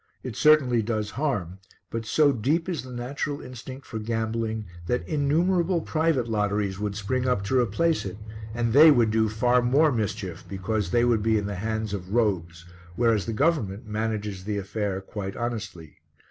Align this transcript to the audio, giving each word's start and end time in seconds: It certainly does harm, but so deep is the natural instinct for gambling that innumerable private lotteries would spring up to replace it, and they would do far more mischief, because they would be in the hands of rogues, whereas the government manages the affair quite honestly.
It 0.23 0.35
certainly 0.35 0.81
does 0.81 1.11
harm, 1.11 1.59
but 1.91 2.07
so 2.07 2.31
deep 2.31 2.67
is 2.67 2.81
the 2.81 2.91
natural 2.91 3.39
instinct 3.39 3.85
for 3.85 3.99
gambling 3.99 4.65
that 4.87 5.07
innumerable 5.07 5.79
private 5.79 6.27
lotteries 6.27 6.79
would 6.79 6.95
spring 6.95 7.27
up 7.27 7.43
to 7.43 7.59
replace 7.59 8.03
it, 8.03 8.17
and 8.55 8.73
they 8.73 8.89
would 8.89 9.11
do 9.11 9.29
far 9.29 9.61
more 9.61 9.91
mischief, 9.91 10.43
because 10.49 10.89
they 10.89 11.05
would 11.05 11.21
be 11.21 11.37
in 11.37 11.45
the 11.45 11.53
hands 11.53 11.93
of 11.93 12.15
rogues, 12.15 12.65
whereas 12.95 13.27
the 13.27 13.31
government 13.33 13.85
manages 13.85 14.43
the 14.43 14.57
affair 14.57 15.01
quite 15.01 15.35
honestly. 15.37 15.97